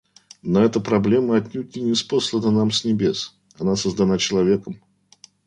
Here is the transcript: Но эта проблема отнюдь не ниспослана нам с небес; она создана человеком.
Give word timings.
Но 0.41 0.63
эта 0.63 0.79
проблема 0.79 1.35
отнюдь 1.35 1.75
не 1.75 1.83
ниспослана 1.83 2.49
нам 2.49 2.71
с 2.71 2.85
небес; 2.85 3.35
она 3.59 3.75
создана 3.75 4.17
человеком. 4.17 4.81